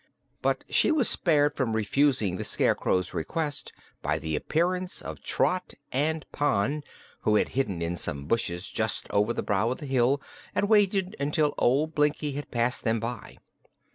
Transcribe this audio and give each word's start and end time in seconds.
But 0.41 0.63
she 0.67 0.91
was 0.91 1.07
spared 1.07 1.55
from 1.55 1.73
refusing 1.75 2.37
the 2.37 2.43
Scarecrow's 2.43 3.13
request 3.13 3.71
by 4.01 4.17
the 4.17 4.35
appearance 4.35 4.99
of 4.99 5.21
Trot 5.21 5.75
and 5.91 6.25
Pon, 6.31 6.81
who 7.19 7.35
had 7.35 7.49
hidden 7.49 7.83
in 7.83 7.95
some 7.97 8.25
bushes 8.25 8.69
just 8.71 9.05
over 9.11 9.31
the 9.31 9.43
brow 9.43 9.69
of 9.69 9.77
the 9.77 9.85
hill 9.85 10.19
and 10.55 10.67
waited 10.67 11.15
until 11.19 11.53
old 11.59 11.93
Blinkie 11.93 12.31
had 12.33 12.49
passed 12.49 12.83
them 12.83 12.99
by. 12.99 13.37